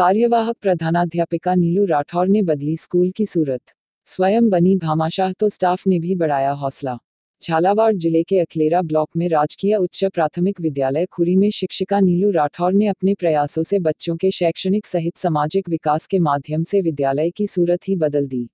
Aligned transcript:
कार्यवाहक 0.00 0.56
प्रधानाध्यापिका 0.62 1.54
नीलू 1.54 1.84
राठौर 1.84 2.28
ने 2.28 2.42
बदली 2.42 2.76
स्कूल 2.76 3.10
की 3.10 3.26
सूरत। 3.26 3.60
स्वयं 4.06 4.48
बनी 4.50 4.76
भामाशाह 4.76 5.32
तो 5.32 5.48
स्टाफ 5.48 5.86
ने 5.86 5.98
भी 5.98 6.14
बढ़ाया 6.14 6.50
हौसला। 6.50 6.96
झालावाड़ 7.42 7.92
ज़िले 7.94 8.22
के 8.22 8.38
अखलेरा 8.38 8.82
ब्लॉक 8.82 9.08
में 9.16 9.28
राजकीय 9.28 9.76
उच्च 9.76 10.04
प्राथमिक 10.04 10.60
विद्यालय 10.60 11.06
खुरी 11.06 11.36
में 11.36 11.50
शिक्षिका 11.50 12.00
नीलू 12.00 12.30
राठौर 12.30 12.72
ने 12.72 12.86
अपने 12.86 13.14
प्रयासों 13.14 13.62
से 13.62 13.78
बच्चों 13.78 14.16
के 14.16 14.30
शैक्षणिक 14.30 14.86
सहित 14.86 15.16
सामाजिक 15.16 15.68
विकास 15.68 16.06
के 16.06 16.18
माध्यम 16.18 16.64
से 16.64 16.80
विद्यालय 16.80 17.30
की 17.30 17.46
सूरत 17.46 17.88
ही 17.88 17.96
बदल 17.96 18.26
दी। 18.26 18.48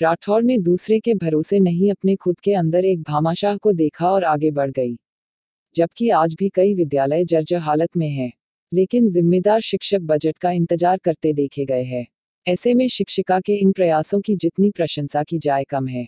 राठौर 0.00 0.42
ने 0.42 0.58
दूसरे 0.58 1.00
के 1.00 1.14
भरोसे 1.14 1.60
नहीं 1.60 1.90
अपने 1.90 2.16
खुद 2.16 2.40
के 2.40 2.54
अंदर 2.54 2.84
एक 2.84 3.02
भामाशाह 3.02 3.56
को 3.56 3.72
देखा 3.72 4.10
और 4.10 4.24
आगे 4.24 4.50
बढ़ 4.50 4.70
गई। 4.70 4.98
जबकि 5.76 6.10
आज 6.10 6.34
भी 6.34 6.48
कई 6.48 6.74
विद्यालय 6.74 7.24
जर्जर 7.24 7.58
हालत 7.58 7.96
में 7.96 8.10
हैं। 8.10 8.32
लेकिन 8.72 9.08
जिम्मेदार 9.08 9.60
शिक्षक 9.60 10.00
बजट 10.00 10.38
का 10.38 10.50
इंतज़ार 10.50 10.98
करते 10.98 11.32
देखे 11.32 11.64
गए 11.64 11.82
हैं। 11.82 12.06
ऐसे 12.46 12.74
में 12.74 12.88
शिक्षिका 12.88 13.40
के 13.40 13.60
इन 13.60 13.72
प्रयासों 13.72 14.20
की 14.20 14.36
जितनी 14.36 14.70
प्रशंसा 14.70 15.22
की 15.22 15.38
जाए 15.38 15.64
कम 15.64 15.88
है। 15.88 16.06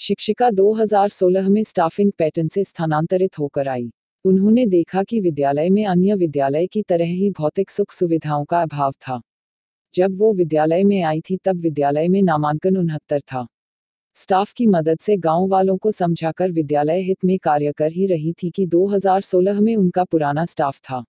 शिक्षिका 0.00 0.50
2016 0.50 1.48
में 1.48 1.64
स्टाफिंग 1.64 2.12
पैटर्न 2.18 2.48
से 2.48 2.64
स्थानांतरित 2.64 3.38
होकर 3.38 3.68
आई। 3.68 3.90
उन्होंने 4.24 4.66
देखा 4.66 5.02
कि 5.02 5.20
विद्यालय 5.20 5.70
में 5.70 5.84
अन्य 5.86 6.14
विद्यालय 6.14 6.66
की 6.66 6.82
तरह 6.82 7.04
ही 7.04 7.30
भौतिक 7.30 7.70
सुख 7.70 7.92
सुविधाओं 7.92 8.44
का 8.44 8.62
अभाव 8.62 8.92
था। 8.92 9.20
जब 9.94 10.18
वो 10.18 10.32
विद्यालय 10.34 10.84
में 10.84 11.02
आई 11.02 11.20
थी 11.20 11.38
तब 11.44 11.56
विद्यालय 11.56 12.08
में 12.08 12.22
नामांकन 12.22 12.76
उनहत्तर 12.76 13.20
था। 13.20 13.46
स्टाफ 14.14 14.52
की 14.52 14.66
मदद 14.66 14.98
से 14.98 15.16
गाँव 15.16 15.48
वालों 15.48 15.76
को 15.76 15.92
समझाकर 15.92 16.50
विद्यालय 16.50 17.00
हित 17.00 17.24
में 17.24 17.38
कार्य 17.38 17.72
कर 17.72 17.92
ही 17.92 18.06
रही 18.06 18.32
थी 18.32 18.50
कि 18.50 18.66
2016 18.66 19.60
में 19.60 19.76
उनका 19.76 20.04
पुराना 20.04 20.44
स्टाफ 20.44 20.78
था। 20.80 21.04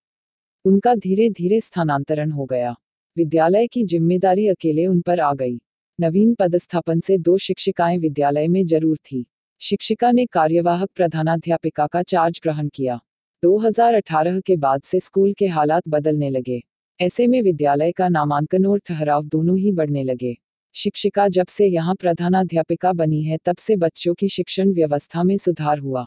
उनका 0.68 0.96
धीरे 0.96 1.30
धीरे 1.30 1.60
स्थानांतरण 1.62 2.32
हो 2.32 2.46
गया। 2.46 2.76
विद्यालय 3.18 3.68
की 3.68 3.84
ज़िम्मेदारी 3.84 4.48
अकेले 4.48 4.86
उन 4.86 5.00
पर 5.02 5.20
आ 5.20 5.34
गई। 5.34 5.58
नवीन 6.00 6.34
पदस्थापन 6.34 7.00
से 7.00 7.18
दो 7.18 7.38
शिक्षिकाएँ 7.38 7.98
विद्यालय 7.98 8.48
में 8.48 8.66
ज़रूर 8.66 8.98
थी। 8.98 9.26
शिक्षिका 9.62 10.12
ने 10.12 10.26
कार्यवाहक 10.26 10.90
प्रधानाध्यापिका 10.96 11.88
का 11.88 12.02
चार्ज 12.04 12.40
ग्रहण 12.44 12.68
किया। 12.68 13.00
2018 13.44 14.40
के 14.40 14.56
बाद 14.56 14.82
से 14.82 15.00
स्कूल 15.00 15.34
के 15.34 15.48
हालात 15.48 15.88
बदलने 15.88 16.30
लगे। 16.30 16.62
ऐसे 17.00 17.28
में 17.28 17.42
विद्यालय 17.42 17.92
का 17.92 18.10
नामांकन 18.10 18.66
और 18.66 18.80
ठहराव 18.80 19.24
दोनों 19.24 19.58
ही 19.58 19.72
बढ़ने 19.72 20.04
लगे। 20.04 20.36
शिक्षिका 20.76 21.28
जब 21.28 21.48
से 21.48 21.68
यहाँ 21.68 21.96
प्रधानाध्यापिका 21.96 22.94
बनी 22.94 23.24
है 23.24 23.38
तब 23.46 23.56
से 23.58 23.76
बच्चों 23.76 24.14
की 24.14 24.30
शिक्षण 24.30 24.74
व्यवस्था 24.74 25.24
में 25.24 25.38
सुधार 25.38 25.80
हुआ। 25.80 26.06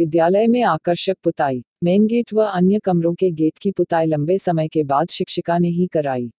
विद्यालय 0.00 0.46
में 0.46 0.62
आकर्षक 0.62 1.16
पुताई। 1.24 1.64
मेन 1.84 2.06
गेट 2.06 2.32
व 2.34 2.42
अन्य 2.42 2.78
कमरों 2.78 3.14
के 3.14 3.30
गेट 3.30 3.58
की 3.58 3.70
पुताई 3.70 4.06
लंबे 4.06 4.38
समय 4.38 4.68
के 4.68 4.84
बाद 4.84 5.08
शिक्षिका 5.08 5.58
ने 5.58 5.68
ही 5.68 5.86
कराई। 5.86 6.30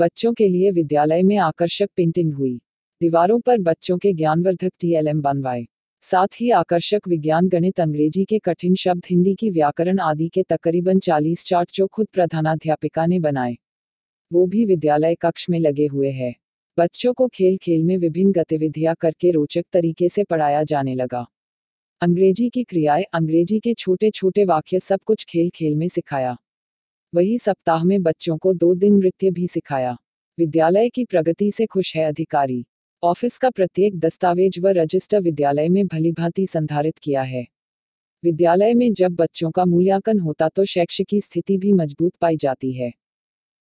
बच्चों 0.00 0.32
के 0.32 0.48
लिए 0.48 0.70
विद्यालय 0.70 1.22
में 1.22 1.36
आकर्षक 1.36 1.90
पेंटिंग 1.96 2.34
हुई। 2.34 2.56
दीवारों 3.00 3.40
पर 3.40 3.58
बच्चों 3.58 3.98
के 3.98 4.12
ज्ञानवर्धक 4.12 4.72
टीएलएम 4.80 5.20
बनवाए। 5.20 5.66
साथ 6.02 6.26
ही 6.40 6.50
आकर्षक 6.50 7.00
विज्ञान, 7.08 7.48
गणित, 7.48 7.80
अंग्रेज़ी 7.80 8.24
के 8.24 8.38
कठिन 8.38 8.74
शब्द, 8.74 9.06
हिंदी 9.10 9.34
की 9.34 9.50
व्याकरण 9.50 9.98
आदि 9.98 10.28
के 10.28 10.42
तकरीबन 10.42 10.98
40 10.98 11.44
चार्ट 11.44 11.70
जो 11.74 11.86
खुद 11.86 12.08
प्रधानाध्यापिका 12.12 13.06
ने 13.06 13.20
बनाए। 13.20 13.56
वो 14.32 14.46
भी 14.46 14.64
विद्यालय 14.64 15.14
कक्ष 15.14 15.46
में 15.50 15.60
लगे 15.60 15.86
हुए 15.86 16.10
हैं। 16.10 16.34
बच्चों 16.78 17.12
को 17.12 17.28
खेल 17.28 17.56
खेल 17.56 17.82
में 17.82 17.96
विभिन्न 17.98 18.32
गतिविधियाँ 18.32 18.94
करके 18.94 19.30
रोचक 19.30 19.64
तरीके 19.72 20.08
से 20.08 20.24
पढ़ाया 20.24 20.62
जाने 20.62 20.94
लगा। 20.94 21.26
अंग्रेज़ी 22.00 22.48
की 22.48 22.62
क्रियाएँ 22.64 23.04
अंग्रेज़ी 23.14 23.58
के 23.60 23.74
छोटे 23.74 24.10
छोटे 24.10 24.44
वाक्य 24.44 24.80
सब 24.80 25.00
कुछ 25.06 25.24
खेल 25.24 25.50
खेल 25.50 25.76
में 25.76 25.88
सिखाया। 25.88 26.36
वही 27.14 27.38
सप्ताह 27.38 27.84
में 27.84 28.02
बच्चों 28.02 28.36
को 28.38 28.52
दो 28.54 28.74
दिन 28.74 28.94
नृत्य 28.94 29.30
भी 29.30 29.48
सिखाया। 29.48 29.96
विद्यालय 30.38 30.88
की 30.88 31.04
प्रगति 31.04 31.50
से 31.50 31.66
खुश 31.66 31.96
है 31.96 32.04
अधिकारी। 32.04 32.64
ऑफ़िस 33.02 33.38
का 33.38 33.50
प्रत्येक 33.50 33.98
दस्तावेज़ 34.00 34.60
व 34.60 34.68
रजिस्टर 34.68 35.20
विद्यालय 35.20 35.68
में 35.68 35.86
भलीभांति 35.86 36.46
संधारित 36.46 36.98
किया 36.98 37.22
है। 37.22 37.46
विद्यालय 38.24 38.74
में 38.74 38.92
जब 38.92 39.14
बच्चों 39.14 39.50
का 39.50 39.64
मूल्यांकन 39.64 40.18
होता 40.18 40.48
तो 40.48 40.64
शैक्षिकी 40.64 41.20
स्थिति 41.20 41.58
भी 41.58 41.72
मज़बूत 41.72 42.12
पाई 42.20 42.36
जाती 42.36 42.72
है। 42.72 42.92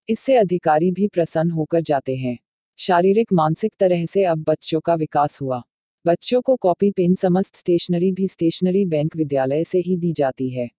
इससे 0.10 0.36
अधिकारी 0.36 0.92
भी 0.92 1.08
प्रसन्न 1.08 1.52
होकर 1.52 1.82
जाते 1.82 2.16
हैं। 2.16 2.38
शारीरिक 2.80 3.34
मानसिक 3.34 3.74
तरह 3.80 4.06
से 4.06 4.24
अब 4.24 4.44
बच्चों 4.44 4.80
का 4.80 4.96
विकास 4.96 5.42
हुआ। 5.42 5.64
बच्चों 6.08 6.42
को 6.42 6.56
कॉपी 6.56 6.92
पेन 6.92 7.16
समस्त 7.16 7.56
स्टेशनरी 7.56 8.12
भी 8.12 8.28
स्टेशनरी 8.28 8.86
बैंक 8.86 9.16
विद्यालय 9.16 9.64
से 9.64 9.80
ही 9.80 9.98
दी 9.98 10.14
जाती 10.14 10.50
है। 10.50 10.70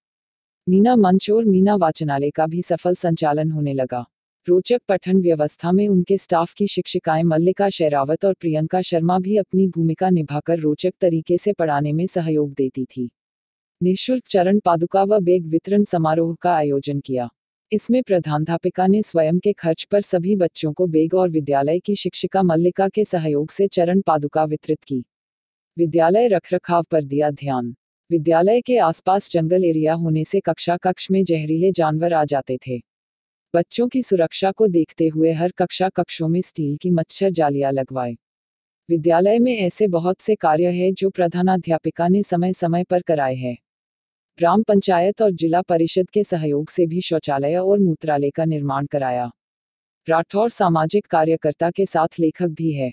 मीना 0.68 0.96
मंच 0.96 1.30
और 1.30 1.44
मीना 1.44 1.76
वाचनालय 1.76 2.30
का 2.30 2.46
भी 2.46 2.62
सफल 2.62 2.94
संचालन 2.94 3.50
होने 3.50 3.72
लगा। 3.72 4.04
रोचक 4.48 4.82
पठन 4.88 5.20
व्यवस्था 5.20 5.72
में 5.72 5.88
उनके 5.88 6.16
स्टाफ 6.16 6.52
की 6.52 6.66
शिक्षिकाएँ 6.66 7.22
मल्लिका 7.22 7.70
शेरावत 7.70 8.24
और 8.24 8.34
प्रियंका 8.40 8.82
शर्मा 8.82 9.18
भी 9.18 9.36
अपनी 9.36 9.66
भूमिका 9.66 10.10
निभाकर 10.10 10.58
रोचक 10.58 10.92
तरीके 11.00 11.38
से 11.38 11.52
पढ़ाने 11.52 11.92
में 11.92 12.06
सहयोग 12.06 12.54
देती 12.54 12.84
थी। 12.84 13.10
निःशुल्क 13.82 14.24
चरण 14.28 14.58
पादुका 14.58 15.04
व 15.04 15.20
बेग 15.20 15.46
वितरण 15.46 15.84
समारोह 15.84 16.36
का 16.42 16.54
आयोजन 16.54 17.00
किया। 17.00 17.28
इसमें 17.72 18.02
प्रधानाध्यापिका 18.02 18.86
ने 18.86 19.02
स्वयं 19.02 19.38
के 19.38 19.52
खर्च 19.52 19.84
पर 19.84 20.00
सभी 20.00 20.36
बच्चों 20.36 20.72
को 20.72 20.86
बेग 20.86 21.14
और 21.14 21.30
विद्यालय 21.30 21.78
की 21.78 21.96
शिक्षिका 21.96 22.42
मल्लिका 22.42 22.88
के 22.88 23.04
सहयोग 23.04 23.50
से 23.50 23.68
चरण 23.68 24.00
पादुका 24.00 24.44
वितरित 24.44 24.78
की। 24.86 25.04
विद्यालय 25.78 26.28
रखरखाव 26.28 26.82
पर 26.82 27.04
दिया 27.04 27.30
ध्यान। 27.30 27.74
विद्यालय 28.10 28.60
के 28.60 28.78
आसपास 28.78 29.30
जंगल 29.30 29.64
एरिया 29.64 29.94
होने 29.94 30.24
से 30.24 30.40
कक्षा 30.40 30.76
कक्ष 30.76 31.10
में 31.10 31.24
जहरीले 31.24 31.72
जानवर 31.72 32.12
आ 32.12 32.24
जाते 32.24 32.58
थे। 32.66 32.78
बच्चों 33.54 33.88
की 33.88 34.02
सुरक्षा 34.02 34.50
को 34.50 34.66
देखते 34.68 35.08
हुए 35.08 35.32
हर 35.32 35.52
कक्षा 35.58 35.88
कक्षों 35.88 36.28
में 36.28 36.40
स्टील 36.42 36.76
की 36.76 36.90
मच्छर 36.90 37.30
जालियाँ 37.30 37.72
लगवाए। 37.72 38.16
विद्यालय 38.90 39.38
में 39.38 39.58
ऐसे 39.58 39.88
बहुत 39.88 40.20
से 40.20 40.34
कार्य 40.34 40.66
है 40.66 40.92
जो 40.92 41.10
प्रधानाध्यापिका 41.10 42.08
ने 42.08 42.22
समय 42.22 42.52
समय 42.52 42.84
पर 42.84 43.02
कराए 43.02 43.34
हैं। 43.34 43.56
ग्राम 44.38 44.62
पंचायत 44.62 45.22
और 45.22 45.30
जिला 45.30 45.62
परिषद 45.62 46.10
के 46.10 46.24
सहयोग 46.24 46.68
से 46.68 46.86
भी 46.86 47.00
शौचालय 47.00 47.56
और 47.56 47.78
मूत्रालय 47.78 48.30
का 48.30 48.44
निर्माण 48.44 48.86
कराया। 48.86 49.30
राठौर 50.08 50.50
सामाजिक 50.50 51.06
कार्यकर्ता 51.06 51.70
के 51.70 51.86
साथ 51.86 52.08
लेखक 52.20 52.48
भी 52.48 52.72
है। 52.72 52.92